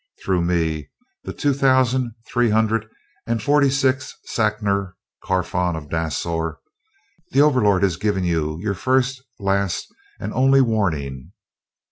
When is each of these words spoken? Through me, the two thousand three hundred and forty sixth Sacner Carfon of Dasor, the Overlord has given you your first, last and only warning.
Through 0.25 0.41
me, 0.45 0.89
the 1.25 1.31
two 1.31 1.53
thousand 1.53 2.15
three 2.27 2.49
hundred 2.49 2.87
and 3.27 3.39
forty 3.39 3.69
sixth 3.69 4.15
Sacner 4.25 4.95
Carfon 5.23 5.75
of 5.75 5.89
Dasor, 5.89 6.55
the 7.29 7.41
Overlord 7.41 7.83
has 7.83 7.97
given 7.97 8.23
you 8.23 8.57
your 8.63 8.73
first, 8.73 9.21
last 9.39 9.85
and 10.19 10.33
only 10.33 10.59
warning. 10.59 11.33